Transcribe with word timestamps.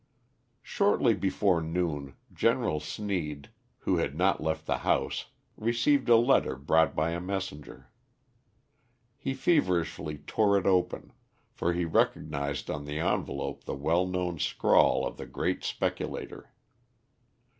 Shortly 0.63 1.13
before 1.13 1.61
noon 1.61 2.15
General 2.33 2.79
Sneed, 2.79 3.51
who 3.81 3.97
had 3.97 4.15
not 4.17 4.41
left 4.41 4.65
the 4.65 4.79
house, 4.79 5.27
received 5.55 6.09
a 6.09 6.15
letter 6.15 6.55
brought 6.55 6.95
by 6.95 7.11
a 7.11 7.19
messenger. 7.21 7.91
He 9.15 9.35
feverishly 9.35 10.17
tore 10.17 10.57
it 10.57 10.65
open, 10.65 11.13
for 11.53 11.73
he 11.73 11.85
recognised 11.85 12.67
on 12.67 12.85
the 12.85 12.97
envelope 12.97 13.65
the 13.65 13.75
well 13.75 14.07
known 14.07 14.39
scrawl 14.39 15.05
of 15.05 15.17
the 15.17 15.27
great 15.27 15.63
speculator. 15.63 16.49